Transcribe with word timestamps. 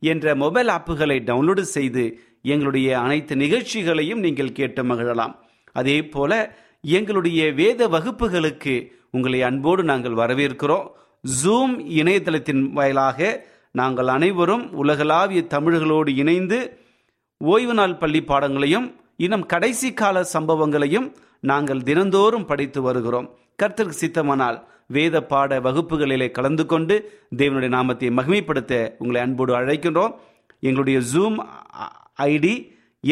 என்ற 0.00 0.34
மொபைல் 0.34 0.68
ஆப்புகளை 0.68 1.18
டவுன்லோடு 1.28 1.60
செய்து 1.60 2.04
எங்களுடைய 2.42 2.98
அனைத்து 3.00 3.36
நிகழ்ச்சிகளையும் 3.36 4.20
நீங்கள் 4.20 4.52
கேட்டு 4.52 4.82
மகிழலாம். 4.82 5.34
அதே 5.72 5.96
போல 6.04 6.32
எங்களுடைய 6.80 7.52
வேத 7.52 7.88
வகுப்புகளுக்கு 7.88 8.74
உங்களை 9.10 9.42
அன்போடு 9.42 9.82
நாங்கள் 9.82 10.20
வரவேற்கிறோம். 10.22 10.86
ஜூம் 11.24 11.74
இணையதளத்தின் 12.00 12.62
வாயிலாக 12.72 13.48
நாங்கள் 13.72 14.06
அனைவரும் 14.06 14.64
உலகளாவிய 14.72 15.42
தமிழர்களோடு 15.48 16.08
இணைந்து 16.08 16.58
ஓய்வு 17.40 17.74
நாள் 17.74 17.96
பள்ளி 17.96 18.22
பாடங்களையும் 18.22 18.86
இன்னும் 19.16 19.46
கடைசி 19.46 19.92
கால 19.92 20.24
சம்பவங்களையும் 20.32 21.12
நாங்கள் 21.40 21.82
தினந்தோறும் 21.82 22.44
படித்து 22.44 22.82
வருகிறோம். 22.82 23.28
கர்த்தருக்கு 23.62 24.00
சித்தமானால் 24.00 24.58
வேத 24.96 25.16
பாட 25.32 25.60
வகுப்புகளிலே 25.66 26.28
கலந்து 26.36 26.64
கொண்டு 26.72 26.94
தேவனுடைய 27.40 27.70
நாமத்தை 27.76 28.08
மகிமைப்படுத்த 28.18 28.72
உங்களை 29.02 29.20
அன்போடு 29.26 29.52
அழைக்கின்றோம். 29.60 30.14
எங்களுடைய 30.68 30.98
ஜூம் 31.12 31.38
ஐடி 32.30 32.54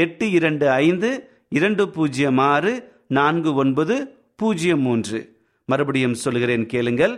எட்டு 0.03 0.27
இரண்டு 0.39 0.67
ஐந்து 0.85 1.11
இரண்டு 1.59 1.85
பூஜ்ஜியம் 1.97 2.41
ஆறு 2.53 2.73
நான்கு 3.19 3.51
ஒன்பது 3.63 3.95
பூஜ்ஜியம் 4.41 4.83
மூன்று. 4.87 5.21
மறுபடியும் 5.69 6.17
சொல்கிறேன் 6.25 6.65
கேளுங்கள். 6.73 7.15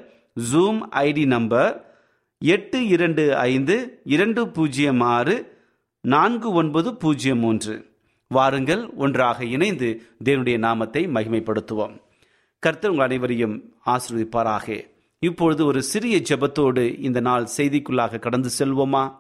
ஜூம் 0.51 0.81
ஐடி 1.07 1.25
நம்பர் 1.35 1.73
எட்டு 2.43 2.79
இரண்டு 2.95 3.25
ஐந்து 3.37 3.77
இரண்டு 4.17 4.43
பூஜ்ஜியம் 4.57 5.03
ஆறு 5.17 5.37
நான்கு 6.05 6.49
ஒன்பது 6.61 6.91
பூஜ்ஜியம் 7.03 7.43
மூன்று. 7.45 7.75
வாருங்கள் 8.31 8.83
ஒன்றாக 9.05 9.45
இணைந்து 9.55 9.89
தேவனுடைய 10.25 10.59
நாமத்தை 10.67 11.03
மகிமைப்படுத்துவோம். 11.17 11.97
கர்த்தர் 12.65 12.91
உங்கள் 12.91 13.07
அனைவரையும் 13.07 13.75
ஆசிர்வதிப்பாராக. 13.87 14.87
இப்பொழுது 15.19 15.67
ஒரு 15.67 15.83
சிறிய 15.83 16.23
ஜெபத்தோடு 16.29 16.99
இந்த 17.01 17.21
நாள் 17.21 17.47
செய்திக்குள்ளாக 17.57 18.19
கடந்து 18.19 18.51
செல்வோமா? 18.59 19.13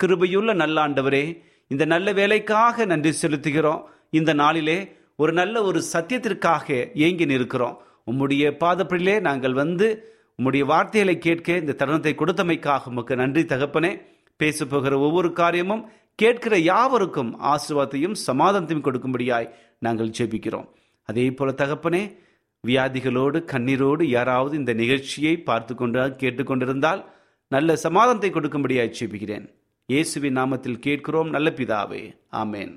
கிருபையுள்ள 0.00 0.50
நல்லாண்டவரே 0.62 1.42
இந்த 1.66 1.84
நல்ல 1.84 2.12
வேலைக்காக 2.12 2.84
நன்றி 2.84 3.12
செலுத்துகிறோம். 3.22 3.82
இந்த 4.10 4.32
நாளிலே 4.32 4.96
ஒரு 5.16 5.32
நல்ல 5.32 5.62
ஒரு 5.62 5.82
சத்தியத்திற்காக 5.92 6.94
ஏங்கி 6.94 7.24
நிற்கிறோம். 7.24 7.78
உம்முடைய 8.10 8.50
பாதப்படியிலே 8.64 9.20
நாங்கள் 9.20 9.52
வந்து 9.52 10.12
உம்முடைய 10.38 10.60
வார்த்தைகளை 10.60 11.18
கேட்க 11.18 11.52
இந்த 11.52 11.72
தருணத்தை 11.72 12.14
கொடுத்தமைக்காக 12.18 12.80
உமக்கு 12.84 13.16
நன்றி 13.16 13.42
தகப்பனே. 13.42 14.00
பேசப்போகிற 14.42 14.98
ஒவ்வொரு 14.98 15.32
காரியமும் 15.32 15.90
கேட்கிற 16.14 16.58
யாவருக்கும் 16.58 17.40
ஆசீர்வாதத்தையும் 17.40 18.16
சமாதானத்தையும் 18.26 18.84
கொடுக்கும்படியாய் 18.88 19.48
நாங்கள் 19.78 20.14
ஜெபிக்கிறோம். 20.18 20.68
அதே 21.04 21.30
போல 21.30 21.52
தகப்பனே 21.52 22.22
வியாதிகளோடு 22.64 23.38
கண்ணீரோடு 23.52 24.02
யாராவது 24.02 24.56
இந்த 24.56 24.72
நிகழ்ச்சியை 24.72 25.36
பார்த்து 25.36 25.74
கொண்டு 25.74 25.98
கேட்டுக்கொண்டிருந்தால் 26.00 27.04
நல்ல 27.48 27.76
சமாதானத்தை 27.76 28.30
கொடுக்கும்படியாய் 28.30 28.96
ஜெபிக்கிறேன். 29.00 29.46
இயேசுவின் 29.86 30.36
நாமத்தில் 30.36 30.78
கேட்கிறோம் 30.78 31.30
நல்ல 31.30 31.50
பிதாவே. 31.50 32.02
ஆமேன். 32.32 32.72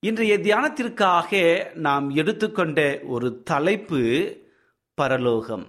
இன்றைய 0.00 0.38
தியானத்திற்காக 0.38 1.30
நாம் 1.74 2.10
எடுத்துக்கொண்ட 2.10 3.00
ஒரு 3.04 3.42
தலைப்பு 3.42 4.00
பரலோகம். 4.94 5.66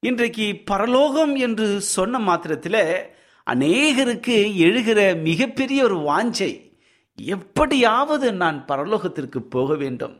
இன்றைக்கு 0.00 0.62
பரலோகம் 0.64 1.36
என்று 1.36 1.80
சொன்ன 1.80 2.18
மாத்திரத்தில் 2.18 3.12
அநேகருக்கு 3.46 4.56
எழுகிற 4.56 5.00
மிகப்பெரிய 5.14 5.84
ஒரு 5.84 5.96
வாஞ்சை 5.96 6.52
எப்படியாவது 7.18 8.32
நான் 8.32 8.64
பரலோகத்திற்கு 8.68 9.38
போக 9.38 9.74
வேண்டும். 9.74 10.16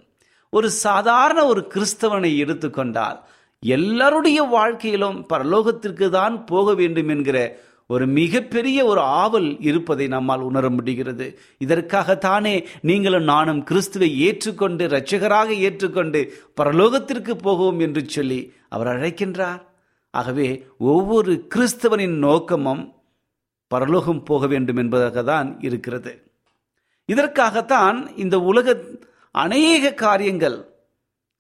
ஒரு 0.53 0.69
சாதாரண 0.71 1.41
ஒரு 1.45 1.63
கிறிஸ்தவனை 1.75 2.31
எடுத்துக்கொண்டால் 2.37 3.19
எல்லாருடைய 3.63 4.41
வாழ்க்கையிலும் 4.43 5.19
பரலோகத்திற்கு 5.33 6.07
தான் 6.09 6.45
போக 6.45 6.75
வேண்டும் 6.75 7.09
என்கிற 7.09 7.39
ஒரு 7.87 8.07
மிகப்பெரிய 8.07 8.79
ஒரு 8.85 9.01
ஆவல் 9.01 9.49
இருப்பதை 9.61 10.07
நம்மால் 10.07 10.41
உணர 10.41 10.69
முடிகிறது. 10.69 11.27
இதற்காகத்தானே 11.65 12.55
நீங்களும் 12.81 13.25
நானும் 13.25 13.63
கிறிஸ்துவை 13.63 14.09
ஏற்றுக்கொண்டு 14.19 14.89
இரட்சகராக 14.89 15.49
ஏற்றுக்கொண்டு 15.67 16.21
பரலோகத்திற்கு 16.61 17.35
போகவும் 17.43 17.81
என்று 17.81 18.03
சொல்லி 18.07 18.41
அவர் 18.69 18.91
அழைக்கின்றார். 18.95 19.63
ஆகவே 20.15 20.49
ஒவ்வொரு 20.79 21.33
கிறிஸ்தவனின் 21.55 22.17
நோக்கமும் 22.27 22.83
பரலோகம் 23.71 24.23
போக 24.23 24.47
வேண்டும் 24.47 24.77
என்பதாக 24.77 25.23
தான் 25.23 25.49
இருக்கிறது. 25.61 26.13
இதற்காகத்தான் 27.09 27.99
இந்த 28.17 28.37
உலக 28.41 28.77
அநேக 29.31 29.93
காரியங்கள் 29.95 30.77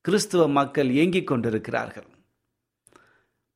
கிறிஸ்துவ 0.01 0.49
மக்கள் 0.49 0.91
ஏங்கிக் 0.91 1.27
கொண்டிருக்கிறார்கள். 1.27 2.07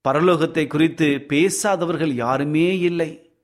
பரலோகத்தை 0.09 0.67
குறித்து 0.67 1.27
பேசாதவர்கள் 1.29 2.15
யாருமே 2.15 2.79
இல்லை. 2.79 3.35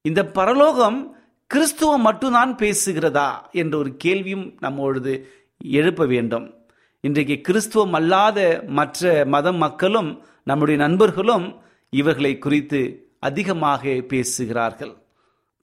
இந்த 0.00 0.26
பரலோகம் 0.26 1.16
கிறிஸ்துவம் 1.54 2.02
மட்டும்தான் 2.02 2.56
பேசுகிறதா 2.56 3.50
என்ற 3.50 3.78
ஒரு 3.78 3.96
கேள்வியும் 3.96 4.58
நம்மொழுது 4.60 5.26
எழுப்ப 5.64 6.06
வேண்டும். 6.06 6.54
இன்றைக்கு 7.00 7.40
கிறிஸ்துவம் 7.48 7.92
அல்லாத 7.92 8.64
மற்ற 8.66 9.24
மத 9.26 9.52
மக்களும் 9.52 10.24
நம்முடைய 10.42 10.80
நண்பர்களும் 10.80 11.62
இவர்களை 11.90 12.38
குறித்து 12.38 13.10
அதிகமாக 13.20 14.02
பேசுகிறார்கள். 14.08 14.96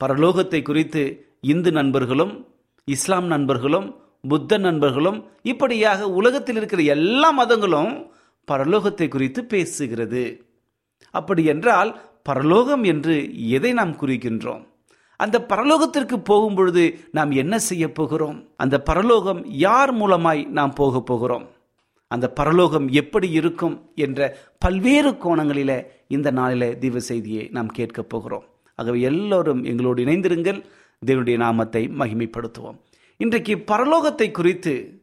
பரலோகத்தை 0.03 0.61
குறித்து 0.61 1.03
இந்து 1.41 1.71
நண்பர்களும் 1.71 2.47
இஸ்லாம் 2.85 3.25
நண்பர்களும் 3.25 4.02
புத்த 4.27 4.57
நண்பர்களும் 4.57 5.25
இப்படியாக 5.41 6.09
உலகத்தில் 6.09 6.55
இருக்கிற 6.55 6.81
எல்லா 6.81 7.29
மதங்களும் 7.31 8.11
பரலோகத்தை 8.51 9.07
குறித்து 9.07 9.41
பேசுகிறது. 9.41 10.41
அப்படி 11.11 11.45
என்றால் 11.45 12.01
பரலோகம் 12.23 12.83
என்று 12.83 13.15
எதை 13.49 13.73
நாம் 13.73 13.91
குறிக்கின்றோம்? 13.91 14.63
அந்த 15.17 15.45
பரலோகத்திற்கு 15.49 16.17
போகும் 16.23 16.55
பொழுது 16.55 16.99
நாம் 17.11 17.31
என்ன 17.31 17.59
செய்ய 17.59 17.91
போகிறோம்? 17.91 18.49
அந்த 18.57 18.81
பரலோகம் 18.81 19.45
யார் 19.45 19.93
மூலமாய் 19.95 20.47
நாம் 20.47 20.73
போக 20.73 21.01
போகிறோம்? 21.01 21.45
அந்த 22.07 22.29
பரலோகம் 22.29 22.87
எப்படி 22.87 23.29
இருக்கும் 23.29 23.91
என்ற 23.95 24.37
பல்வேறு 24.59 25.11
கோணங்களில 25.11 25.85
இந்த 26.07 26.31
நாளில 26.31 26.77
தீவ 26.77 26.97
செய்தியை 26.97 27.47
நாம் 27.51 27.67
கேட்க 27.67 28.01
போகிறோம். 28.03 28.43
ஆகவே 28.75 29.01
எல்லோரும் 29.01 29.63
எங்களோடு 29.63 30.05
இணைந்திருங்கள். 30.05 30.63
தேவனுடைய 31.05 31.37
நாமத்தை 31.37 31.87
மகிமைப்படுத்துவோம். 31.87 32.79
இன்றைக்கு 33.17 33.63
பரலோகத்தை 33.71 34.31
குறித்து 34.31 35.01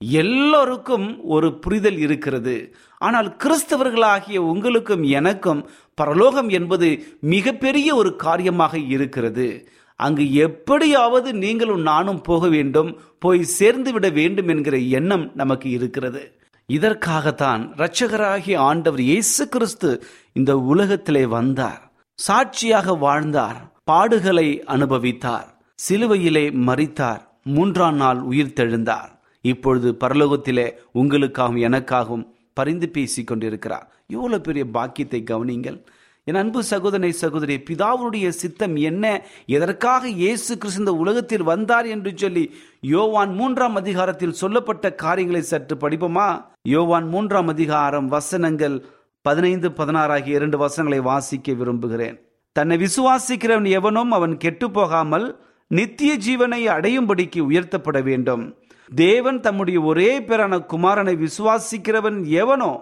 எல்லோருக்கும் 0.00 1.24
ஒரு 1.24 1.58
புரிதல் 1.58 1.98
இருக்கிறது. 1.98 2.74
ஆனால் 2.98 3.36
கிறிஸ்தவர்களாகிய 3.42 4.36
உங்களுக்கும் 4.36 5.02
எனக்கும் 5.02 5.68
பரலோகம் 5.94 6.48
என்பது 6.48 6.88
மிகப்பெரிய 7.20 7.94
ஒரு 7.94 8.16
காரியமாக 8.16 8.78
இருக்கிறது. 8.78 9.66
அங்கு 9.96 10.32
எப்படியாவது 10.32 11.32
நீங்களும் 11.34 11.82
நானும் 11.82 12.20
போக 12.20 12.48
வேண்டும் 12.48 12.98
போய் 13.18 13.42
சேர்ந்து 13.42 13.92
விட 13.92 14.08
வேண்டும் 14.08 14.48
என்கிற 14.48 14.76
எண்ணம் 14.78 15.30
நமக்கு 15.34 15.70
இருக்கிறது. 15.70 16.22
இதற்காகத்தான் 16.68 17.62
இரட்சகராகிய 17.76 18.56
ஆண்டவர் 18.56 19.00
இயேசு 19.00 19.48
கிறிஸ்து 19.48 20.02
இந்த 20.32 20.58
உலகத்திலே 20.58 21.26
வந்தார். 21.26 21.82
சாட்சியாக 22.18 22.94
வாழ்ந்தார் 22.94 23.58
பாடுகளை 23.90 24.48
அனுபவித்தார் 24.64 25.48
சிலுவையிலே 25.78 26.46
மறித்தார் 26.68 27.22
மூன்றாம் 27.46 27.96
நாள் 27.96 28.20
உயிர் 28.30 28.56
தெழுந்தார். 28.58 29.10
இப்பொழுது 29.44 29.88
பரலோகத்திலே 30.02 30.66
உங்களுக்காகவும் 30.94 31.64
எனக்காகவும் 31.68 32.26
பரிந்து 32.52 32.86
பேசி 32.88 33.22
கொண்டிருக்கிறார் 33.24 33.86
எவ்வளவு 34.14 34.44
பெரிய 34.46 34.64
பாக்கியத்தை 34.76 35.20
கவனிங்கள் 35.22 35.78
என் 36.26 36.38
அன்பு 36.40 36.60
சகோதரனை 36.70 37.10
சகோதரி 37.20 37.54
பிதாவுடைய 37.68 38.28
சித்தம் 38.40 38.74
என்ன? 38.88 39.04
எதற்காக 39.46 40.10
இயேசு 40.22 40.58
கிறிஸ்து 40.58 40.82
இந்த 40.82 40.92
உலகத்தில் 41.02 41.42
வந்தார் 41.42 41.86
என்று 41.86 42.10
சொல்லி 42.16 42.44
யோவான் 42.80 43.32
மூன்றாம் 43.34 43.74
அதிகாரத்தில் 43.74 44.38
சொல்லப்பட்ட 44.42 44.94
காரியங்களை 44.94 45.42
சற்று 45.42 45.76
படிப்போமா? 45.76 46.28
யோவான் 46.62 47.08
மூன்றாம் 47.08 47.48
அதிகாரம் 47.48 48.08
வசனங்கள் 48.08 48.76
பதினைந்து 49.24 49.70
பதினாறு 49.72 50.12
ஆகிய 50.12 50.38
இரண்டு 50.40 50.58
வசனங்களை 50.58 51.00
வாசிக்க 51.10 51.52
விரும்புகிறேன். 51.52 52.18
தன்னை 52.56 52.76
விசுவாசிக்கிறவன் 52.76 53.70
எவனும் 53.78 54.12
அவன் 54.12 54.36
கெட்டு 54.36 54.68
போகாமல் 54.70 55.26
நித்திய 55.70 56.12
ஜீவனை 56.16 56.60
அடையும்படிக்கு 56.76 57.40
உயர்த்தப்பட 57.50 58.02
வேண்டும். 58.02 58.44
தேவன் 58.92 59.40
தம்முடைய 59.40 59.80
ஒரே 59.80 60.10
பிறான 60.20 60.54
குமாரனை 60.72 61.14
விசுவாசிக்கிறவன் 61.24 62.24
எவனோ 62.24 62.72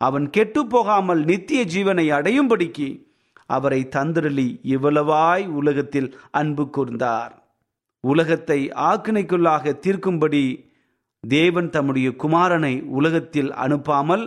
அவன் 0.00 0.30
கெட்டு 0.30 0.66
போகாமல் 0.66 1.24
நித்திய 1.24 1.64
ஜீவனை 1.64 2.06
அடையும்படிக்கு 2.12 2.88
அவரை 3.46 3.88
தந்திரலி 3.96 4.48
இவ்வளவாய் 4.62 5.46
உலகத்தில் 5.46 6.18
அன்பு 6.30 6.64
கூர்ந்தார். 6.76 7.32
உலகத்தை 8.00 8.60
ஆக்கினைக்குள்ளாக 8.90 9.74
தீர்க்கும்படி 9.86 10.44
தேவன் 11.24 11.70
தம்முடைய 11.70 12.08
குமாரனை 12.22 12.74
உலகத்தில் 12.88 13.50
அனுப்பாமல் 13.64 14.24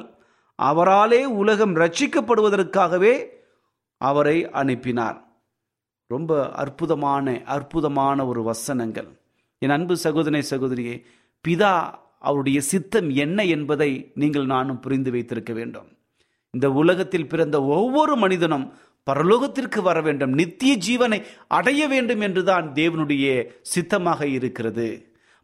அவராலே 0.59 1.21
உலகம் 1.41 1.75
ரட்சிக்கப்படுவதற்காகவே 1.75 3.15
அவரை 4.01 4.37
அனுப்பினார். 4.51 5.17
ரொம்ப 6.07 6.51
அற்புதமான 6.51 7.43
அற்புதமான 7.45 8.25
ஒரு 8.25 8.43
வசனங்கள். 8.43 9.07
என் 9.59 9.69
அன்பு 9.69 9.97
சகோதரனை 9.97 10.43
சகோதரியே 10.49 11.03
பிதா 11.47 11.71
அவருடைய 12.19 12.59
சித்தம் 12.61 13.09
என்ன 13.09 13.45
என்பதை 13.45 14.11
நீங்கள் 14.13 14.45
நானும் 14.45 14.79
புரிந்து 14.79 15.11
வைத்திருக்க 15.11 15.53
வேண்டும். 15.53 15.89
இந்த 16.53 16.71
உலகத்தில் 16.71 17.27
பிறந்த 17.27 17.63
ஒவ்வொரு 17.63 18.15
மனிதனும் 18.15 18.73
பரலோகத்திற்கு 19.07 19.81
வர 19.81 20.01
வேண்டும். 20.01 20.33
நித்திய 20.33 20.77
ஜீவனை 20.87 21.23
அடைய 21.47 21.87
வேண்டும் 21.87 22.21
என்றுதான் 22.21 22.73
தேவனுடைய 22.73 23.25
சித்தமாக 23.61 24.27
இருக்கிறது. 24.27 24.87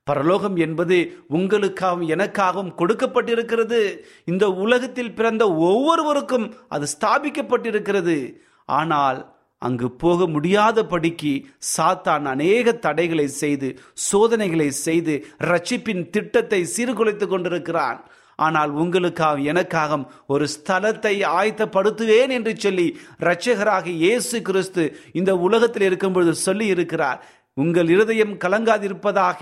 பரலோகம் 0.03 0.55
என்பது 0.55 1.25
உங்களுக்காகவும் 1.29 2.09
எனக்காகவும் 2.15 2.73
கொடுக்கப்பட்டிருக்கிறது. 2.79 3.81
இந்த 4.25 4.51
உலகத்தில் 4.51 5.13
பிறந்த 5.13 5.43
ஒவ்வொருவருக்கும் 5.51 6.53
அது 6.69 6.87
ஸ்தாபிக்கப்பட்டிருக்கிறது. 6.95 8.17
ஆனால் 8.65 9.19
அங்கு 9.67 9.87
போக 10.03 10.27
முடியாதபடிக்கு 10.35 11.33
சாத்தான் 11.75 12.25
அநேக 12.33 12.73
தடைகளை 12.85 13.27
செய்து 13.41 13.69
சோதனைகளை 14.09 14.69
செய்து 14.85 15.15
ரட்சிப்பின் 15.51 16.03
திட்டத்தை 16.15 16.61
சீர்குலைத்து 16.73 17.27
கொண்டிருக்கிறான். 17.27 18.01
ஆனால் 18.39 18.71
உங்களுக்காக 18.81 19.45
எனக்காக 19.51 19.97
ஒரு 20.33 20.45
ஸ்தலத்தை 20.55 21.15
ஆயத்தப்படுத்துவேன் 21.37 22.31
என்று 22.37 22.53
சொல்லி 22.65 22.87
இரட்சகராக 23.23 23.87
இயேசு 24.03 24.37
கிறிஸ்து 24.49 24.85
இந்த 25.19 25.31
உலகத்தில் 25.47 25.87
இருக்கும் 25.89 26.15
பொழுது 26.17 26.35
சொல்லி 26.47 26.67
இருக்கிறார் 26.75 27.19
உங்கள் 27.63 27.89
இருதயம் 27.95 28.35
கலங்காதிருப்பதாக 28.45 29.41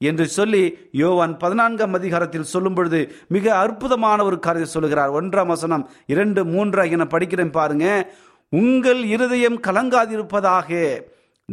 என்று 0.00 0.24
சொல்லி 0.36 0.62
யோவான் 1.00 1.34
பதினான்காம் 1.42 1.94
அதிகாரத்தில் 1.98 2.50
சொல்லும் 2.50 2.74
பொழுது 2.78 2.98
மிக 3.34 3.46
அற்புதமான 3.64 4.18
ஒரு 4.28 4.36
காரியத்தை 4.46 4.70
சொல்லுகிறார். 4.72 5.14
ஒன்றாம் 5.18 5.52
வசனம் 5.52 5.84
இரண்டு 6.12 6.40
மூன்று 6.54 6.84
என 6.96 7.06
படிக்கிறேன் 7.14 7.54
பாருங்க. 7.58 7.86
உங்கள் 8.50 9.04
இருதயம் 9.04 9.62
கலங்காதிருப்பதாக. 9.62 11.00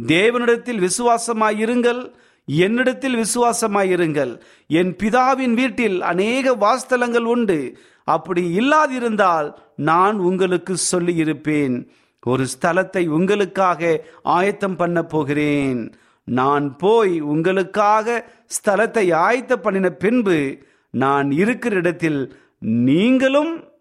தேவனிடத்தில் 0.00 0.88
விசுவாசமாயிருங்கள் 0.88 2.12
என்னிடத்தில் 2.46 3.14
விசுவாசமாயிருங்கள். 3.14 4.40
என் 4.66 4.96
பிதாவின் 4.96 5.54
வீட்டில் 5.54 6.02
அநேக 6.02 6.56
வாஸ்தலங்கள் 6.56 7.24
உண்டு. 7.24 7.78
அப்படி 8.04 8.58
இல்லாதிருந்தால் 8.58 9.52
நான் 9.76 10.18
உங்களுக்கு 10.18 10.76
சொல்லியிருப்பேன். 10.92 11.88
ஒரு 12.20 12.46
ஸ்தலத்தை 12.46 13.06
உங்களுக்காக 13.06 14.04
ஆயத்தம் 14.22 14.76
பண்ண 14.76 15.02
போகிறேன். 15.02 15.92
நான் 16.24 16.76
போய் 16.76 17.20
உங்களுக்காக 17.20 18.30
ஸ்தலத்தை 18.46 19.12
ஆயத்த 19.12 19.56
பண்ணின 19.56 19.90
பின்பு 19.90 20.58
நான் 20.90 21.30
இருக்கிற 21.30 21.76
இடத்தில் 21.76 22.36
நீங்களும் 22.58 23.73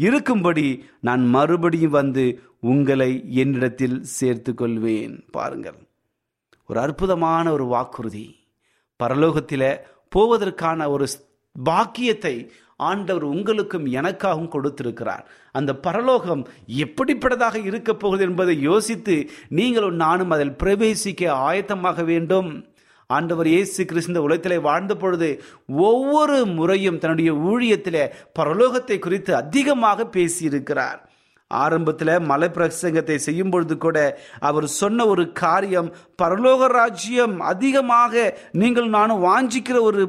இருக்கும்படி 0.00 0.84
நான் 1.00 1.26
மறுபடியும் 1.26 1.90
வந்து 1.90 2.42
உங்களை 2.60 3.24
என்னிடத்தில் 3.28 4.02
சேர்த்து 4.02 4.54
கொள்வேன் 4.54 5.24
பாருங்கள். 5.30 5.78
ஒரு 6.66 6.80
அற்புதமான 6.80 7.52
ஒரு 7.52 7.64
வாக்குறுதி. 7.64 8.38
பரலோகத்தில் 9.02 9.78
போவதற்கான 10.16 10.88
ஒரு 10.88 11.06
பாக்கியத்தை 11.64 12.50
ஆண்டவர் 12.76 13.22
உங்களுக்கும் 13.22 13.86
எனக்காகவும் 13.86 14.48
கொடுத்திருக்கிறார். 14.48 15.30
அந்த 15.52 15.76
பரலோகம் 15.76 16.48
எப்படிப்பட்டதாக 16.76 17.64
இருக்கப் 17.64 18.00
போகுது 18.00 18.24
என்பதை 18.24 18.60
யோசித்து 18.60 19.30
நீங்களும் 19.48 19.94
நானும் 19.94 20.30
அதில் 20.30 20.56
பிரவேசிக்க 20.62 21.30
ஆயத்தமாக 21.30 22.04
வேண்டும். 22.04 22.69
ஆண்டவர் 23.16 23.48
இயேசு 23.52 23.84
கிறிஸ்து 23.90 24.24
உலகத்திலே 24.26 24.58
வாழ்ந்த 24.68 24.94
பொழுது 24.96 25.28
ஒவ்வொரு 25.88 26.36
முறையும் 26.58 26.98
தன்னுடைய 27.02 27.30
ஊழியத்திலே 27.50 28.04
பரலோகத்தை 28.38 28.98
குறித்து 28.98 29.32
அதிகமாக 29.42 30.08
பேசியிருக்கிறார். 30.16 30.98
ஆரம்பத்தில் 31.50 32.12
மலை 32.30 32.48
பிரசங்கத்தை 32.56 33.16
செய்யும் 33.26 33.52
பொழுது 33.52 33.74
கூட 33.84 33.98
அவர் 34.48 34.66
சொன்ன 34.80 35.06
ஒரு 35.12 35.24
காரியம் 35.42 35.88
பரலோக 36.22 36.68
ராஜ்யம் 36.78 37.36
அதிகமாக 37.52 38.14
நீங்கள் 38.62 38.88
நானும் 38.96 39.24
வாஞ்சிக்கிற 39.28 39.78
ஒரு 39.90 40.04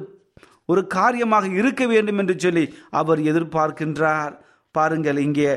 ஒரு 0.72 0.81
காரியமாக 0.98 1.48
இருக்க 1.62 1.84
வேண்டும் 1.93 2.20
என்று 2.22 2.36
சொல்லி 2.38 2.65
அவர் 3.00 3.20
எதிர்பார்க்கின்றார். 3.31 4.34
பாருங்கள் 4.75 5.17
இங்கே 5.17 5.50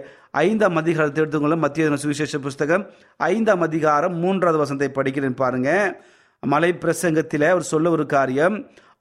ஐந்தாம் 0.45 0.79
அதிகாரத்தை 0.81 1.21
எடுத்துக்கொள்ள 1.23 1.57
மத்திய 1.65 1.97
சுவிசேஷ 2.05 2.39
புஸ்தகம் 2.47 2.85
ஐந்தாம் 3.29 3.63
அதிகாரம் 3.67 4.17
மூன்றாவது 4.23 4.59
வசனத்தை 4.63 4.89
படிக்கிறேன் 4.97 5.41
பாருங்கள் 5.43 5.93
மலை 6.45 6.71
பிரசங்கத்தில் 6.73 7.49
அவர் 7.49 7.71
சொல்ல 7.73 7.91
ஒரு 7.91 8.07
காரியம். 8.07 8.57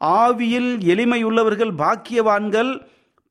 ஆவியில் 0.06 0.72
எளிமையுள்ளவர்கள் 0.94 1.74
பாக்கியவான்கள் 1.84 2.72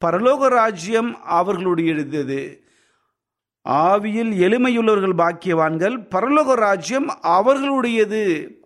பரலோக 0.04 0.48
ராஜ்யம் 0.48 1.16
அவர்களுடையது 1.30 2.40
ஆவியில் 3.68 4.32
எளிமையுள்ளவர்கள் 4.44 5.16
பாக்கியவான்கள் 5.22 5.96
பரலோக 6.14 6.52
ராஜ்யம் 6.52 7.08
அவர்களுடையது. 7.22 8.22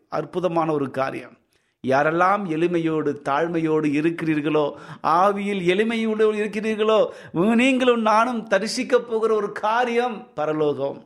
அற்புதமான 0.08 0.72
ஒரு 0.72 0.90
காரியம். 0.90 1.34
யாரெல்லாம் 1.86 2.42
எளிமையோடு 2.54 3.10
தாழ்மையோடு 3.28 3.88
இருக்கிறீர்களோ 3.98 4.64
ஆவியில் 5.02 5.62
எளிமையோடு 5.72 6.24
இருக்கிறீர்களோ 6.42 6.98
நீங்களும் 7.54 8.00
நானும் 8.00 8.46
தரிசிக்க 8.46 8.98
போகிற 8.98 9.34
ஒரு 9.34 9.52
காரியம் 9.52 10.16
பரலோகம். 10.34 10.98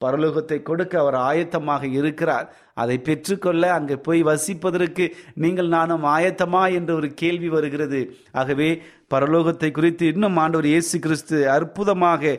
பரலோகத்தை 0.00 0.58
கொடுக்க 0.62 0.94
அவர் 1.02 1.18
ஆயத்தமாக 1.28 1.84
இருக்கிறார். 1.98 2.46
அதை 2.82 2.96
பெற்றுக்கொள்ள 3.08 3.62
அங்கே 3.76 3.96
போய் 4.06 4.20
வசிப்பதற்கு 4.30 5.04
நீங்கள் 5.44 5.70
நானும் 5.76 6.04
ஆயத்தமா 6.16 6.62
என்ற 6.78 6.90
ஒரு 7.00 7.08
கேள்வி 7.22 7.50
வருகிறது. 7.56 8.00
ஆகவே 8.40 8.68
பரலோகத்தை 9.14 9.70
குறித்து 9.78 10.04
இன்னும் 10.12 10.38
ஆண்டவர் 10.44 10.68
இயேசு 10.72 10.96
கிறிஸ்து 11.06 11.38
அற்புதமாக 11.56 12.34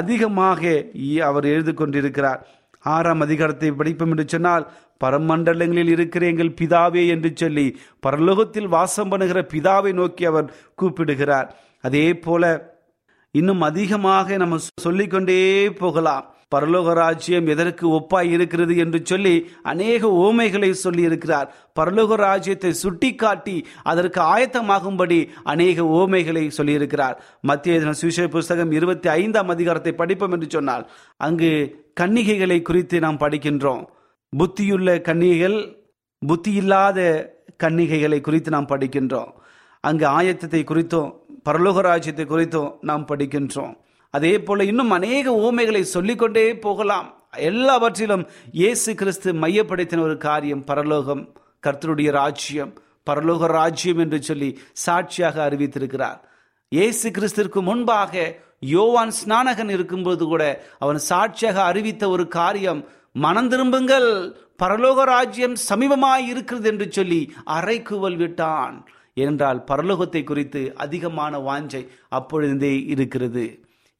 அதிகமாக 0.00 0.62
அவர் 1.30 1.46
எழுதி 1.54 1.72
கொண்டிருக்கிறார். 1.74 2.40
ஆறாம் 2.94 3.22
அதிகாரத்தை 3.26 3.70
படிப்போம் 3.78 4.12
என்று 4.14 4.26
சொன்னால் 4.32 4.64
பரமண்டலங்களில் 5.04 5.92
இருக்கிற 5.94 6.22
எங்கள் 6.32 6.56
பிதாவே 6.60 7.02
என்று 7.14 7.30
சொல்லி 7.42 7.64
பரலோகத்தில் 8.06 8.68
வாசம் 8.74 9.10
பண்ணுகிற 9.12 9.40
பிதாவை 9.52 9.92
நோக்கி 10.00 10.24
அவர் 10.30 10.52
கூப்பிடுகிறார். 10.80 11.48
அதே 11.86 12.06
போல 12.24 12.44
இன்னும் 13.34 13.62
அதிகமாக 13.68 14.36
நம்ம 14.42 14.58
சொல்லிக்கொண்டே 14.86 15.38
போகலாம். 15.80 16.26
பரலோக 16.54 16.92
ராஜ்யம் 16.92 17.46
எதற்கு 17.46 17.84
ஒப்பாய் 17.88 18.30
இருக்கிறது 18.30 18.76
என்று 18.76 19.00
சொல்லி 19.04 19.32
அநேக 19.62 20.08
ஓமைகளை 20.08 20.70
சொல்லி 20.70 21.02
இருக்கிறார் 21.02 21.48
பரலோக 21.80 22.14
ராஜ்யத்தை 22.14 22.72
சுட்டி 22.72 23.14
காட்டி 23.14 23.56
அதற்கு 23.82 24.20
ஆயத்தமாகும்படி 24.20 25.18
அநேக 25.44 25.82
ஓமைகளை 25.82 26.50
சொல்லியிருக்கிறார். 26.56 27.16
மத்திய 27.40 27.80
சுவிசேஷ 27.80 28.28
புஸ்தகம் 28.28 28.70
இருபத்தி 28.70 29.08
ஐந்தாம் 29.08 29.48
அதிகாரத்தை 29.48 29.92
படிப்போம் 29.92 30.32
என்று 30.32 30.48
சொன்னால் 30.50 30.90
அங்கு 31.16 31.50
கன்னிகைகளை 32.00 32.62
குறித்து 32.62 32.98
நாம் 33.00 33.18
படிக்கின்றோம். 33.18 33.82
புத்தியுள்ள 34.32 35.00
கன்னிகைகள் 35.00 35.58
புத்தி 36.22 36.52
இல்லாத 36.52 36.98
கன்னிகைகளை 37.62 38.20
குறித்து 38.20 38.50
நாம் 38.50 38.66
படிக்கின்றோம். 38.66 39.30
அங்கு 39.80 40.06
ஆயத்தத்தை 40.06 40.62
குறித்தும் 40.64 41.12
பரலோக 41.44 41.80
ராஜ்யத்தை 41.80 42.24
குறித்தும் 42.24 42.72
நாம் 42.80 43.06
படிக்கின்றோம். 43.06 43.74
அதே 44.18 44.34
போல 44.46 44.64
இன்னும் 44.70 44.92
அநேக 44.98 45.34
ஊமைகளை 45.46 45.82
சொல்லிக்கொண்டே 45.94 46.46
போகலாம். 46.66 47.08
எல்லாவற்றிலும் 47.50 48.24
இயேசு 48.60 48.90
கிறிஸ்து 49.00 49.30
மையப்படுத்தின 49.42 50.04
ஒரு 50.08 50.16
காரியம் 50.28 50.62
பரலோகம் 50.70 51.22
கர்த்தருடைய 51.62 52.10
ராஜ்யம் 52.20 52.72
பரலோக 53.06 53.46
ராஜ்யம் 53.58 54.00
என்று 54.04 54.18
சொல்லி 54.28 54.48
சாட்சியாக 54.84 55.36
அறிவித்திருக்கிறார். 55.48 56.18
இயேசு 56.72 57.08
கிறிஸ்திற்கு 57.16 57.60
முன்பாக 57.68 58.22
யோவான் 58.74 59.12
ஸ்நானகன் 59.18 59.70
இருக்கும்போது 59.76 60.24
கூட 60.32 60.42
அவன் 60.84 61.00
சாட்சியாக 61.10 61.58
அறிவித்த 61.70 62.04
ஒரு 62.14 62.24
காரியம் 62.38 62.80
மனம் 63.24 63.50
திரும்புங்கள் 63.52 64.08
பரலோக 64.62 65.04
ராஜ்யம் 65.14 65.56
சமீபமாய் 65.68 66.26
இருக்கிறது 66.32 66.68
என்று 66.72 66.86
சொல்லி 66.96 67.20
அரைக்குவல் 67.58 68.18
விட்டான். 68.22 68.76
என்றால் 69.26 69.60
பரலோகத்தை 69.70 70.22
குறித்து 70.24 70.60
அதிகமான 70.84 71.38
வாஞ்சை 71.48 71.82
அப்பொழுதே 72.18 72.74
இருக்கிறது. 72.94 73.46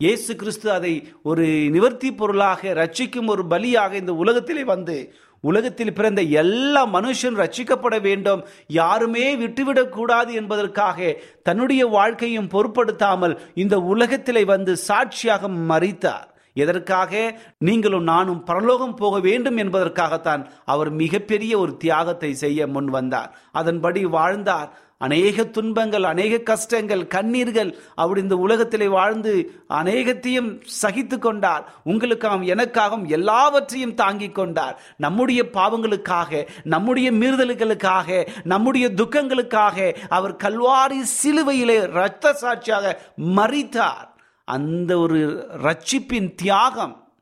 இயேசு 0.00 0.32
கிறிஸ்து 0.36 0.68
அதை 0.72 0.92
ஒரு 1.22 1.44
நிவர்த்தி 1.74 2.10
பொருளாக 2.12 2.72
ரட்சிக்கும் 2.72 3.30
ஒரு 3.32 3.42
பலியாக 3.50 3.92
இந்த 3.92 4.12
உலகத்திலே 4.14 4.64
வந்து 4.64 4.96
உலகத்தில் 5.44 5.92
பிறந்த 5.92 6.22
எல்லா 6.42 6.82
மனுஷன் 6.86 7.38
ரட்சிக்கப்பட 7.40 7.96
வேண்டும் 8.00 8.44
யாருமே 8.78 9.26
விட்டுவிடக்கூடாது 9.36 10.30
என்பதற்காக 10.32 11.10
தன்னுடைய 11.42 11.86
வாழ்க்கையும் 11.86 12.48
பொருட்படுத்தாமல் 12.48 13.38
இந்த 13.54 13.78
உலகத்திலே 13.92 14.44
வந்து 14.44 14.74
சாட்சியாக 14.88 15.48
மறித்தார் 15.70 16.28
எதற்காக? 16.56 17.12
நீங்களும் 17.58 18.02
நானும் 18.02 18.44
பரலோகம் 18.44 18.94
போக 18.94 19.18
வேண்டும் 19.20 19.56
என்பதற்காகத்தான் 19.56 20.42
அவர் 20.64 20.90
மிகப்பெரிய 20.90 21.52
ஒரு 21.58 21.76
தியாகத்தை 21.76 22.30
செய்ய 22.34 22.66
முன் 22.66 22.88
வந்தார். 22.88 23.30
அதன்படி 23.52 24.04
வாழ்ந்தார். 24.04 24.70
அநேக 24.98 25.44
துன்பங்கள் 25.44 26.04
அநேக 26.04 26.38
கஷ்டங்கள் 26.38 27.02
கண்ணீர்கள் 27.06 27.78
அவர் 27.94 28.18
இந்த 28.18 28.36
உலகத்திலே 28.36 28.88
வாழ்ந்து 28.88 29.62
அநேகத்தையும் 29.68 30.62
சகித்து 30.82 31.18
கொண்டார். 31.18 31.74
உங்களுக்காகவும் 31.84 32.48
எனக்காகவும் 32.54 33.06
எல்லாவற்றையும் 33.06 33.94
தாங்கிக் 33.94 34.34
கொண்டார். 34.34 34.80
நம்முடைய 34.96 35.44
பாவங்களுக்காக 35.52 36.46
நம்முடைய 36.64 37.12
மீறுதல்களுக்காக 37.12 38.28
நம்முடைய 38.44 38.88
துக்கங்களுக்காக 38.88 39.96
அவர் 40.08 40.36
கல்வாரி 40.36 41.00
சிலுவையிலே 41.18 41.82
இரத்த 41.82 42.32
சாட்சியாக 42.32 43.00
மறித்தார் 43.36 44.08
அந்த 44.44 44.98
ஒரு 44.98 45.48
ரட்சிப்பின் 45.62 46.34
தியாகம் 46.34 47.12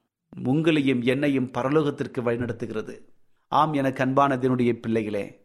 உங்களையும் 0.45 1.03
என்னையும் 1.03 1.51
பரலோகத்திற்கு 1.55 2.21
வழிநடத்துகிறது. 2.25 2.95
ஆம் 3.49 3.73
எனக்கு 3.73 4.05
அன்பானதனுடைய 4.05 4.73
பிள்ளைகளே 4.73 5.45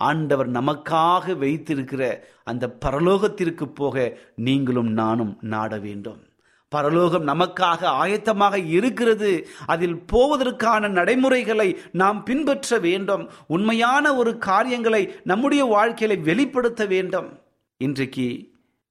ஆண்டவர் 0.00 0.50
நமக்காக 0.50 1.36
வைத்திருக்கிற 1.36 2.02
அந்த 2.44 2.76
பரலோகத்திற்கு 2.84 3.64
போக 3.64 4.18
நீங்களும் 4.34 4.90
நானும் 4.92 5.38
நாட 5.40 5.78
வேண்டும். 5.78 6.20
பரலோகம் 6.68 7.26
நமக்காக 7.28 7.80
ஆயத்தமாக 8.02 8.54
இருக்கிறது. 8.68 9.30
அதில் 9.66 9.96
போவதற்கான 10.12 10.88
நடைமுறைகளை 10.88 11.68
நாம் 11.92 12.22
பின்பற்ற 12.22 12.78
வேண்டும். 12.78 13.24
உண்மையான 13.46 14.14
ஒரு 14.16 14.38
காரியங்களை 14.38 15.02
நம்முடைய 15.24 15.64
வாழ்க்கையில 15.76 16.20
வெளிப்படுத்த 16.20 16.84
வேண்டும். 16.86 17.28
இன்றைக்கு 17.76 18.28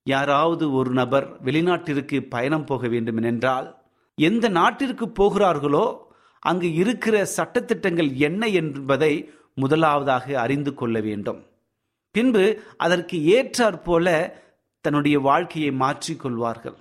யாராவது 0.04 0.66
ஒரு 0.74 0.92
நபர் 0.92 1.28
வெளிநாட்டிற்கு 1.46 2.18
பயணம் 2.30 2.66
போக 2.66 2.88
வேண்டும் 2.88 3.22
என்றால் 3.22 3.68
எந்த 4.18 4.46
நாட்டிற்கு 4.50 5.06
போகிறார்களோ 5.10 5.86
அங்கு 6.40 6.74
இருக்கிற 6.74 7.28
சட்டத்திட்டங்கள் 7.38 8.14
என்ன 8.14 8.48
என்பதை 8.48 9.30
முதலாவதாக 9.56 10.40
அறிந்து 10.40 10.74
கொள்ள 10.74 11.00
வேண்டும். 11.00 11.44
பின்பு 12.12 12.62
அதற்கு 12.78 13.18
ஏற்றாற் 13.18 13.84
போல 13.84 14.08
தன்னுடைய 14.82 15.20
வாழ்க்கையை 15.20 15.72
மாற்றிக்கொள்வார்கள் 15.72 16.78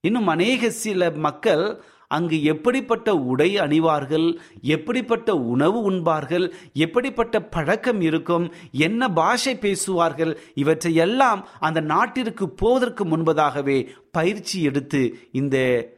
இன்னும் 0.00 0.26
அநேக 0.26 0.70
சில 0.70 1.10
மக்கள் 1.10 1.80
அங்கு 2.08 2.42
எப்படிப்பட்ட 2.42 3.14
உடை 3.14 3.56
அணிவார்கள் 3.56 4.38
எப்படிப்பட்ட 4.62 5.34
உணவு 5.36 5.90
உண்பார்கள் 5.90 6.52
எப்படிப்பட்ட 6.72 7.42
பழக்கம் 7.42 8.00
இருக்கும் 8.00 8.52
என்ன 8.70 9.10
பாஷை 9.10 9.58
பேசுவார்கள் 9.58 10.40
இவற்றையெல்லாம் 10.54 11.46
அந்த 11.60 11.80
நாட்டிற்கு 11.80 12.48
போவதற்கு 12.48 13.04
முன்பதாகவே 13.04 13.88
பயிற்சி 14.10 14.62
எடுத்து 14.62 15.18
இந்த 15.32 15.56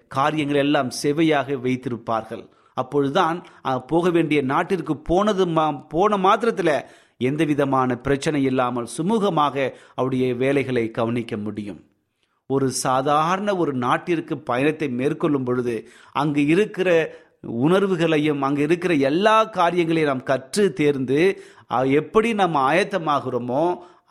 காரியங்கள் 0.09 0.57
எல்லாம் 0.57 0.90
செவையாக 1.03 1.59
வைத்திருப்பார்கள். 1.66 2.44
அப்பொழுதுதான் 2.83 3.38
போக 3.87 4.11
வேண்டிய 4.11 4.40
நாட்டிற்கு 4.43 4.95
போனது 5.03 5.45
மா- 5.51 5.85
போன 5.88 6.16
மாத்திரத்தில் 6.16 6.75
எந்த 7.21 7.45
விதமான 7.45 7.97
பிரச்சனை 7.99 8.40
இல்லாமல் 8.43 8.93
சுமூகமாக 8.97 9.57
அவருடைய 9.95 10.35
வேலைகளை 10.35 10.85
கவனிக்க 10.90 11.37
முடியும். 11.37 11.81
ஒரு 12.51 12.69
சாதாரண 12.79 13.51
ஒரு 13.57 13.73
நாட்டிற்கு 13.77 14.35
பயணத்தை 14.43 14.88
மேற்கொள்ளும் 14.90 15.45
பொழுது 15.45 15.75
அங்கு 16.14 16.43
இருக்கிற 16.47 16.88
உணர்வுகளையும் 17.62 18.40
அங்கு 18.43 18.62
இருக்கிற 18.62 18.95
எல்லா 19.11 19.37
காரியங்களையும் 19.51 20.11
நாம் 20.11 20.23
கற்று 20.23 20.64
தேர்ந்து 20.73 21.21
எப்படி 21.93 22.35
நாம் 22.35 22.57
ஆயத்தமாகிறோமோ 22.69 23.64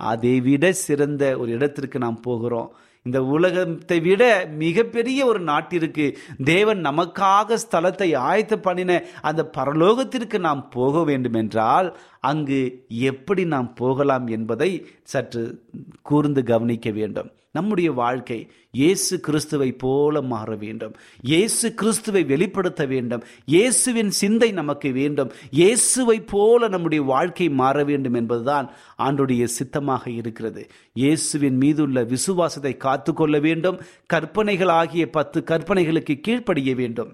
அதை 0.09 0.33
விட 0.41 0.71
சிறந்த 0.81 1.23
ஒரு 1.37 1.51
இடத்திற்கு 1.51 1.97
நாம் 1.99 2.19
போகிறோம். 2.19 2.69
இந்த 3.05 3.23
உலகத்தை 3.23 3.97
விட 3.99 4.23
மிகப்பெரிய 4.57 5.19
ஒரு 5.25 5.39
நாட்டிற்கு 5.39 6.05
தேவன் 6.43 6.81
நமக்காக 6.85 7.57
ஸ்தலத்தை 7.63 8.09
ஆயத்த 8.29 8.55
பண்ணின 8.55 8.91
அந்த 9.21 9.49
பரலோகத்திற்கு 9.57 10.39
நாம் 10.39 10.69
போக 10.69 11.03
வேண்டும் 11.03 11.33
என்றால் 11.33 11.89
அங்கு 12.19 12.85
எப்படி 12.87 13.45
நாம் 13.45 13.73
போகலாம் 13.73 14.27
என்பதை 14.27 14.71
சற்று 15.03 15.43
கூர்ந்து 16.01 16.43
கவனிக்க 16.43 16.89
வேண்டும். 16.91 17.29
நம்முடைய 17.51 17.91
வாழ்க்கை 17.91 18.39
இயேசு 18.71 19.19
கிறிஸ்துவை 19.19 19.69
போல 19.71 20.21
மாற 20.21 20.55
வேண்டும். 20.55 20.93
இயேசு 21.21 21.67
கிறிஸ்துவை 21.73 22.23
வெளிப்படுத்த 22.23 22.85
வேண்டும். 22.85 23.23
இயேசுவின் 23.45 24.09
சிந்தை 24.09 24.51
நமக்கு 24.51 24.91
வேண்டும். 24.91 25.31
இயேசுவை 25.51 26.17
போல 26.21 26.67
நம்முடைய 26.67 27.03
வாழ்க்கை 27.03 27.49
மாற 27.61 27.83
வேண்டும் 27.83 28.13
என்பதுதான் 28.13 28.69
ஆண்டுடைய 28.99 29.43
சித்தமாக 29.43 30.09
இருக்கிறது. 30.09 30.63
இயேசுவின் 30.93 31.57
மீதுள்ள 31.57 32.03
விசுவாசத்தை 32.03 32.77
காத்துக்கொள்ள 32.77 33.39
வேண்டும். 33.39 33.79
கற்பனைகள் 34.05 34.73
ஆகிய 34.81 35.09
பத்து 35.09 35.41
கற்பனைகளுக்கு 35.41 36.15
கீழ்ப்படிய 36.21 36.75
வேண்டும். 36.75 37.11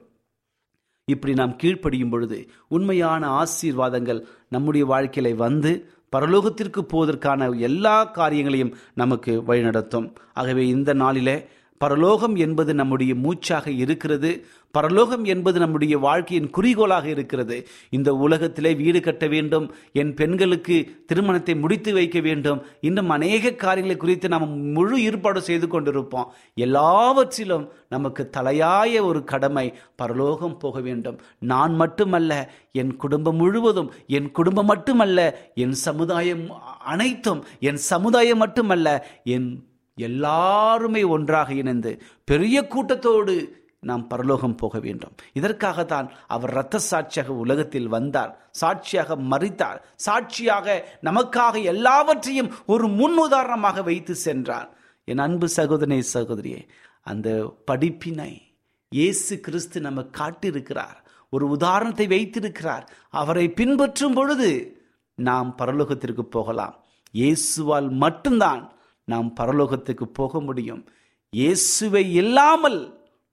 இப்படி 1.07 1.33
நாம் 1.33 1.57
கீழ்ப்படியும் 1.61 2.09
பொழுது 2.09 2.37
உண்மையான 2.67 3.27
ஆசீர்வாதங்கள் 3.41 4.21
நம்முடைய 4.49 4.83
வாழ்க்கையில 4.85 5.35
வந்து 5.35 5.71
பரலோகத்திற்கு 6.15 6.81
போவதற்கான 6.93 7.49
எல்லா 7.59 8.03
காரியங்களையும் 8.03 8.75
நமக்கு 8.93 9.43
வழிநடத்தும். 9.47 10.07
ஆகவே 10.33 10.67
இந்த 10.67 10.93
நாளிலே 10.93 11.37
பரலோகம் 11.77 12.35
என்பது 12.35 12.73
நம்முடைய 12.73 13.15
மூச்சாக 13.15 13.71
இருக்கிறது. 13.71 14.45
பரலோகம் 14.71 15.23
என்பது 15.23 15.59
நம்முடைய 15.59 15.97
வாழ்க்கையின் 15.97 16.49
குறிக்கோளாக 16.49 17.09
இருக்கிறது. 17.09 17.67
இந்த 17.89 18.15
உலகத்திலே 18.15 18.75
வீடு 18.75 18.99
கட்ட 18.99 19.27
வேண்டும். 19.27 19.73
என் 19.91 20.13
பெண்களுக்கு 20.13 21.03
திருமணத்தை 21.05 21.55
முடித்து 21.55 21.93
வைக்க 21.93 22.19
வேண்டும். 22.19 22.65
இன்னும் 22.81 23.09
அநேக 23.09 23.53
காரியங்களை 23.53 23.97
குறித்து 23.97 24.29
நாம் 24.29 24.59
முழு 24.59 25.01
ஈடுபாடு 25.01 25.41
செய்து 25.41 25.67
கொண்டிருப்போம். 25.67 26.25
எல்லாவற்றிலும் 26.53 27.71
நமக்கு 27.89 28.29
தலையாய 28.37 29.03
ஒரு 29.03 29.23
கடமை 29.23 29.73
பரலோகம் 29.95 30.57
போக 30.57 30.79
வேண்டும். 30.79 31.19
நான் 31.39 31.75
மட்டுமல்ல 31.75 32.53
என் 32.71 32.95
குடும்பம் 32.95 33.35
முழுவதும் 33.35 33.93
என் 34.07 34.31
குடும்பம் 34.31 34.65
மட்டுமல்ல 34.65 35.51
என் 35.55 35.73
சமுதாயம் 35.73 36.49
அனைத்தும் 36.79 37.45
என் 37.59 37.75
சமுதாயம் 37.75 38.37
மட்டுமல்ல 38.37 39.07
என் 39.23 39.73
எல்லாருமே 39.97 41.03
ஒன்றாக 41.03 41.53
இணைந்து 41.53 42.01
பெரிய 42.23 42.67
கூட்டத்தோடு 42.67 43.63
நாம் 43.79 44.07
பரலோகம் 44.07 44.55
போக 44.55 44.79
வேண்டும். 44.79 45.13
இதற்காகத்தான் 45.33 46.11
அவர் 46.27 46.49
இரத்த 46.49 46.77
சாட்சியாக 46.77 47.33
உலகத்தில் 47.33 47.87
வந்தார் 47.87 48.49
சாட்சியாக 48.51 49.15
மறித்தார் 49.15 49.81
சாட்சியாக 49.95 50.85
நமக்காக 51.01 51.63
எல்லாவற்றையும் 51.63 52.53
ஒரு 52.65 52.87
முன் 52.87 53.17
உதாரணமாக 53.17 53.81
வைத்து 53.81 54.15
சென்றார். 54.15 54.69
என் 55.05 55.17
அன்பு 55.17 55.49
சகோதரி 55.49 56.01
சகோதரியே 56.13 56.67
அந்த 57.01 57.55
படிப்பினை 57.65 58.41
இயேசு 58.89 59.39
கிறிஸ்து 59.39 59.81
நம்ம 59.81 60.01
காட்டியிருக்கிறார். 60.01 60.97
ஒரு 61.29 61.49
உதாரணத்தை 61.49 62.07
வைத்திருக்கிறார். 62.07 62.89
அவரை 63.09 63.49
பின்பற்றும் 63.49 64.13
பொழுது 64.13 64.81
நாம் 65.15 65.55
பரலோகத்திற்கு 65.57 66.21
போகலாம். 66.21 66.85
இயேசுவால் 67.13 67.89
மட்டும்தான் 67.89 68.73
நாம் 69.11 69.33
பரலோகத்துக்கு 69.39 70.05
போக 70.19 70.39
முடியும். 70.39 70.83
இயேசுவை 71.29 72.13
இல்லாமல் 72.13 72.79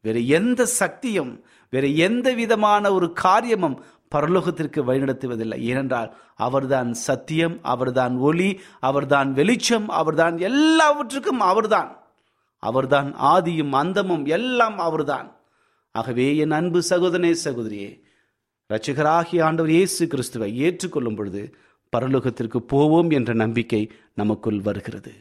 வேறு 0.05 0.27
எந்த 0.27 0.67
சக்தியும் 0.67 1.33
வேறு 1.73 1.97
எந்த 1.97 2.29
விதமான 2.35 2.93
ஒரு 2.93 3.13
காரியமும் 3.13 3.77
பரலோகத்திற்கு 4.15 4.81
வழிநடத்துவதில்லை. 4.89 5.59
ஏனென்றால் 5.61 6.11
அவர்தான் 6.37 6.91
சத்தியம் 6.93 7.59
அவர்தான் 7.63 8.17
ஒளி 8.17 8.61
அவர்தான் 8.81 9.33
வெளிச்சம் 9.33 9.89
அவர்தான் 9.89 10.39
எல்லாவற்றுக்கும் 10.39 11.41
அவர்தான். 11.41 11.91
அவர்தான் 12.63 13.09
ஆதியும் 13.15 13.73
அந்தமும் 13.73 14.25
எல்லாம் 14.25 14.79
அவர்தான். 14.79 15.29
ஆகவே 15.95 16.37
என் 16.37 16.51
அன்பு 16.51 16.81
சகோதரனே 16.91 17.33
சகோதரியே 17.45 17.91
இரட்சகராகிய 18.71 19.43
ஆண்டவர் 19.43 19.71
இயேசு 19.71 20.07
கிறிஸ்துவை 20.07 20.51
ஏற்றுக்கொள்ளும் 20.67 21.17
பொழுது 21.17 21.43
பரலோகத்திற்கு 21.97 22.59
போவோம் 22.73 23.11
என்ற 23.11 23.33
நம்பிக்கை 23.33 23.91
நமக்குள் 24.15 24.61
வருகிறது. 24.61 25.13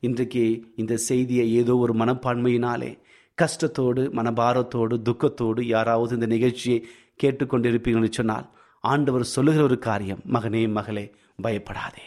இன்றைக்கு 0.00 0.72
இந்த 0.76 0.96
செய்தியை 0.96 1.54
ஏதோ 1.54 1.76
ஒரு 1.76 1.94
மனப்பான்மையினாலே 1.94 2.98
கஷ்டத்தோடு 3.42 4.12
மனபாரத்தோடு 4.12 5.00
துக்கத்தோடு 5.02 5.62
யாராவது 5.62 6.14
இந்த 6.14 6.26
நிகழ்ச்சியை 6.26 6.86
கேட்டுக்கொண்டிருப்பீங்கன்னு 7.22 8.10
சொன்னால் 8.10 8.50
ஆண்டவர் 8.80 9.24
சொல்லுகிற 9.24 9.64
ஒரு 9.64 9.78
காரியம் 9.78 10.20
மகனே 10.32 10.68
மகளே 10.68 11.14
பயப்படாதே. 11.42 12.02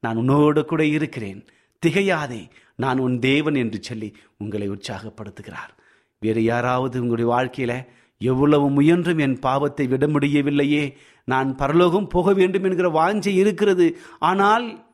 நான் 0.00 0.16
உன்னோடு 0.16 0.64
கூட 0.64 0.84
இருக்கிறேன். 0.84 1.46
திகையாதே. 1.86 2.50
நான் 2.76 2.98
உன் 2.98 3.18
தேவன் 3.18 3.54
என்று 3.54 3.82
சொல்லி 3.82 4.16
உங்களை 4.38 4.70
உற்சாகப்படுத்துகிறார். 4.70 5.72
வேறு 6.18 6.42
யாராவது 6.42 6.98
உங்களுடைய 6.98 7.30
வாழ்க்கையில் 7.30 7.84
எவ்வளவு 8.18 8.70
முயன்றும் 8.70 9.18
என் 9.18 9.38
பாவத்தை 9.38 9.86
விட 9.86 10.08
முடியவில்லையே. 10.08 10.96
நான் 11.24 11.56
பரலோகம் 11.56 12.06
போக 12.06 12.32
வேண்டும் 12.32 12.64
என்கிற 12.64 12.88
வாஞ்சை 12.88 13.26
இருக்கிறது. 13.26 13.98
ஆனால் 14.18 14.88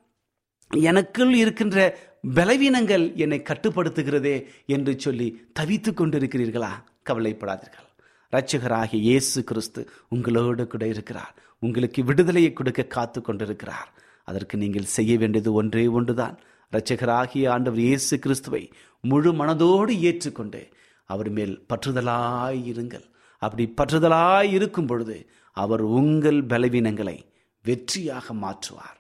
எனக்குள் 0.77 1.35
இருக்கின்ற 1.35 1.99
பலவீனங்கள் 2.35 3.17
என்னை 3.17 3.43
கட்டுப்படுத்துகிறதே 3.43 4.47
என்று 4.67 5.01
சொல்லி 5.01 5.47
தவித்து 5.61 5.91
கொண்டிருக்கிறீர்களா? 5.91 6.71
கவலைப்படாதீர்கள். 7.09 7.89
இரட்சகராகிய 8.33 8.95
இயேசு 8.95 9.45
கிறிஸ்து 9.45 9.89
உங்களோடு 10.09 10.67
கூட 10.67 10.87
இருக்கிறார். 10.87 11.35
உங்களுக்கு 11.59 12.05
விடுதலையை 12.05 12.53
கொடுக்க 12.53 12.83
காத்து 12.83 13.23
கொண்டிருக்கிறார். 13.23 13.93
அதற்கு 14.25 14.59
நீங்கள் 14.59 14.83
செய்ய 14.83 15.19
வேண்டியது 15.19 15.53
ஒன்றே 15.53 15.87
ஒன்றுதான். 15.87 16.39
இரட்சகராகிய 16.73 17.51
ஆண்டவர் 17.51 17.81
இயேசு 17.81 18.19
கிறிஸ்துவை 18.19 18.73
முழு 19.01 19.33
மனதோடு 19.33 19.99
ஏற்றுக்கொண்டு 20.01 20.69
அவர் 21.05 21.31
மேல் 21.31 21.67
பற்றுதலாய் 21.69 22.61
இருங்கள். 22.73 23.07
அப்படி 23.39 23.73
பற்றுதலாய் 23.77 24.53
இருக்கும் 24.53 24.87
பொழுது 24.87 25.31
அவர் 25.53 25.81
உங்கள் 25.81 26.45
பலவீனங்களை 26.45 27.19
வெற்றியாக 27.65 28.27
மாற்றுவார். 28.45 28.99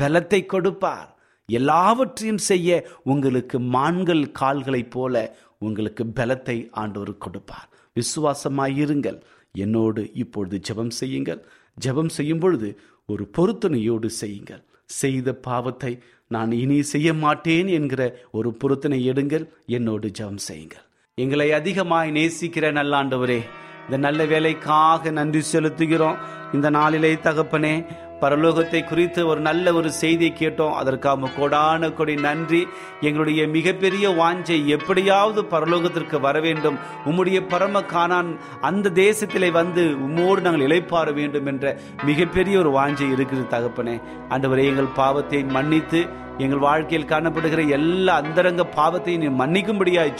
பலத்தை 0.00 0.46
கொடுப்பார். 0.46 1.16
எல்லாவற்றையும் 1.48 2.42
செய்ய 2.50 2.88
உங்களுக்கு 3.02 3.58
மான்கள் 3.60 4.24
கால்களைப் 4.40 4.90
போல 4.90 5.14
உங்களுக்கு 5.58 6.04
பலத்தை 6.04 6.68
ஆண்டவர் 6.70 7.12
கொடுப்பார். 7.18 7.68
விசுவாசமாயிருங்கள் 7.96 9.18
என்னோடு 9.52 10.10
இப்பொழுது 10.14 10.60
ஜெபம் 10.68 10.94
செய்யுங்கள். 11.00 11.40
ஜெபம் 11.84 12.08
செய்யும் 12.08 12.38
பொழுது 12.38 12.80
ஒரு 13.06 13.30
பொருத்தனையோடு 13.36 14.06
செய்யுங்கள். 14.06 14.62
செய்த 14.84 15.32
பாவத்தை 15.32 15.92
நான் 16.34 16.52
இனி 16.52 16.82
செய்ய 16.82 17.14
மாட்டேன் 17.14 17.68
என்கிற 17.68 18.02
ஒரு 18.30 18.52
பொருத்தனை 18.52 19.10
எடுங்கள். 19.10 19.46
என்னோடு 19.66 20.08
ஜெபம் 20.18 20.42
செய்யுங்கள். 20.48 20.84
எங்களை 21.14 21.52
அதிகமாய் 21.52 22.10
நேசிக்கிற 22.10 22.66
நல்லாண்டவரே 22.78 23.40
இந்த 23.84 23.96
நல்ல 23.96 24.24
வேலைக்காக 24.24 25.10
நன்றி 25.10 25.42
செலுத்துகிறோம். 25.52 26.18
இந்த 26.54 26.70
நாளிலே 26.70 27.14
தகப்பனே 27.14 27.74
பரலோகத்தை 28.20 28.80
குறித்து 28.84 29.26
ஒரு 29.26 29.40
நல்ல 29.40 29.74
ஒரு 29.74 29.90
செய்தியை 29.92 30.32
கேட்டோம். 30.38 30.72
அதற்காக 30.72 31.30
கோடான 31.38 31.90
கொடி 31.92 32.14
நன்றி. 32.14 32.62
எங்களுடைய 33.00 33.46
மிகப்பெரிய 33.48 34.08
வாஞ்சை 34.20 34.66
எப்படியாவது 34.66 35.42
பரலோகத்திற்கு 35.42 36.20
வர 36.20 36.40
வேண்டும். 36.40 36.78
உம்முடைய 37.04 37.40
பரம 37.48 37.82
காணான் 37.94 38.30
அந்த 38.60 38.92
தேசத்திலே 38.94 39.50
வந்து 39.50 39.84
உம்மோடு 40.08 40.40
நாங்கள் 40.40 40.66
இழைப்பாற 40.68 41.14
வேண்டும் 41.14 41.46
என்ற 41.46 41.76
மிகப்பெரிய 42.04 42.58
ஒரு 42.58 42.72
வாஞ்சை 42.78 43.08
இருக்குது 43.16 43.44
தகப்பனே. 43.56 44.00
அன்றுவரை 44.28 44.66
எங்கள் 44.66 44.94
பாவத்தை 44.94 45.44
மன்னித்து 45.44 46.02
எங்கள் 46.38 46.58
வாழ்க்கையில் 46.58 47.08
காணப்படுகிற 47.08 47.68
எல்லா 47.68 48.14
அந்தரங்க 48.14 48.64
பாவத்தையும் 48.76 49.22
நீ 49.24 49.28
மன்னிக்கும்படியாய் 49.44 50.12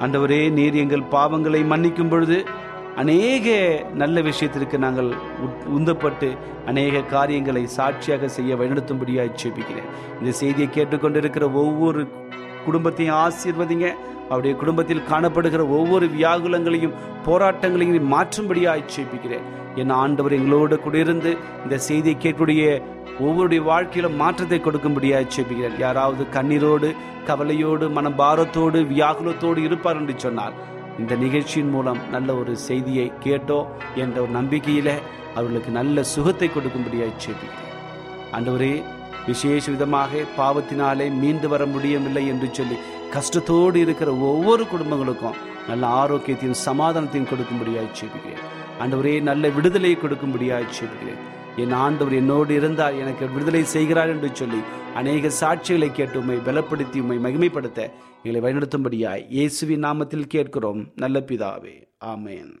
அந்த 0.00 0.18
ஒரே 0.18 0.48
நீர் 0.48 0.74
எங்கள் 0.74 1.02
பாவங்களை 1.10 1.60
மன்னிக்கும் 1.72 2.08
பொழுது 2.08 2.46
அநேக 3.00 3.46
நல்ல 4.00 4.20
விஷயத்திற்கு 4.28 4.76
நாங்கள் 4.84 5.08
உந்தப்பட்டு 5.76 6.28
அநேக 6.70 7.02
காரியங்களை 7.14 7.62
சாட்சியாக 7.74 8.28
செய்ய 8.36 8.56
வழிநடத்தும்படியாக 8.60 9.34
ஜெபிக்கிறேன். 9.40 9.88
இந்த 10.20 10.30
செய்தியை 10.40 10.68
கேட்டுக்கொண்டிருக்கிற 10.76 11.46
ஒவ்வொரு 11.62 12.02
குடும்பத்தையும் 12.66 13.18
ஆசீர்வதிங்க. 13.24 13.88
அவருடைய 14.30 14.54
குடும்பத்தில் 14.62 15.08
காணப்படுகிற 15.10 15.64
ஒவ்வொரு 15.78 16.06
வியாகுலங்களையும் 16.14 16.96
போராட்டங்களையும் 17.26 18.08
மாற்றும்படியாக 18.14 18.86
ஜெபிக்கிறேன். 18.94 19.44
என் 19.82 19.94
ஆண்டவர் 20.02 20.36
எங்களோடு 20.38 20.76
கூட 20.86 20.96
இருந்து 21.04 21.30
இந்த 21.64 21.78
செய்தியை 21.88 22.16
கேட்கக்கூடிய 22.24 22.62
ஒவ்வொருடைய 23.26 23.60
வாழ்க்கையில 23.72 24.08
மாற்றத்தை 24.22 24.60
கொடுக்கும்படியாக 24.60 25.28
ஜெபிக்கிறேன். 25.34 25.76
யாராவது 25.84 26.24
கண்ணீரோடு 26.38 26.90
கவலையோடு 27.28 27.86
மனபாரத்தோடு 27.98 28.80
வியாகுலத்தோடு 28.94 29.60
இருப்பார் 29.68 30.00
என்று 30.00 30.16
சொன்னால் 30.24 30.56
இந்த 31.00 31.14
நிகழ்ச்சியின் 31.22 31.72
மூலம் 31.74 32.00
நல்ல 32.14 32.28
ஒரு 32.40 32.52
செய்தியை 32.68 33.06
கேட்டோ 33.24 33.58
என்ற 34.02 34.16
ஒரு 34.24 34.32
நம்பிக்கையில 34.38 34.90
அவர்களுக்கு 35.34 35.70
நல்ல 35.78 36.04
சுகத்தை 36.12 36.48
கொடுக்கும்படியாய் 36.48 37.18
ஜெபிக்கிறேன். 37.24 37.72
அன்றுவரே 38.36 38.74
விசேஷ 39.26 39.64
விதமாக 39.74 40.22
பாவத்தினாலே 40.38 41.06
மீண்டு 41.20 41.48
வர 41.52 41.62
முடியவில்லை 41.66 42.24
என்று 42.32 42.48
சொல்லி 42.58 42.76
கஷ்டத்தோடு 43.14 43.78
இருக்கிற 43.84 44.10
ஒவ்வொரு 44.28 44.64
குடும்பங்களுக்கும் 44.72 45.38
நல்ல 45.68 45.86
ஆரோக்கியத்தையும் 46.02 46.60
சமாதானத்தையும் 46.64 47.30
கொடுக்கும்படியாய் 47.32 47.94
ஜெபிக்கிறேன். 48.00 48.44
ஆண்டவரே 48.82 49.14
நல்ல 49.30 49.48
விடுதலையை 49.56 49.98
கொடுக்கும்படியாய் 50.00 50.72
ஜெபிக்கிறேன். 50.78 51.22
என் 51.62 51.76
ஆண்டவர் 51.84 52.18
என்னோடு 52.22 52.52
இருந்தால் 52.54 52.98
எனக்கு 53.02 53.24
விடுதலை 53.34 53.62
செய்கிறார் 53.76 54.10
என்று 54.14 54.30
சொல்லி 54.40 54.58
அநேக 55.00 55.30
சாட்சிகளை 55.40 55.88
கேட்டு 55.92 56.18
உண்மை 56.20 56.36
பலப்படுத்தி 56.48 56.98
உண்மை 57.02 57.18
மகிமைப்படுத்த 57.26 57.80
எங்களை 58.26 58.52
வழிநடத்தும்படியாய் 58.52 59.26
இயேசுவின் 59.28 59.82
நாமத்தில் 59.82 60.26
கேட்கிறோம். 60.26 60.92
நல்ல 60.96 61.20
பிதாவே. 61.20 61.74
ஆமேன். 62.04 62.60